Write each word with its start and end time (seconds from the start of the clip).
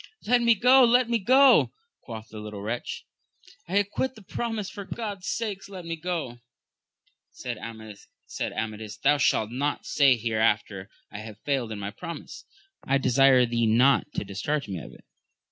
Let 0.25 0.41
me 0.41 0.55
go, 0.55 0.83
let 0.83 1.11
me 1.11 1.19
go! 1.19 1.73
quoth 2.03 2.29
the 2.29 2.39
little 2.39 2.63
wretch, 2.63 3.05
I 3.67 3.77
acquit 3.77 4.15
the 4.15 4.23
promise; 4.23 4.67
for 4.67 4.83
God's 4.83 5.27
sake 5.27 5.69
let 5.69 5.85
me 5.85 5.95
go 5.95 6.39
1 7.39 7.95
Said 8.33 8.51
Amadis, 8.51 8.97
Thou 8.97 9.17
shalt 9.19 9.51
not 9.51 9.85
say 9.85 10.15
here 10.15 10.39
after, 10.39 10.89
I 11.11 11.19
have 11.19 11.37
failed 11.45 11.71
in 11.71 11.77
my 11.77 11.91
promise. 11.91 12.45
I 12.83 12.97
desire 12.97 13.45
thee 13.45 13.67
not 13.67 14.11
to 14.15 14.23
discharge 14.25 14.67
me 14.67 14.79
of 14.79 14.91
it. 14.91 15.05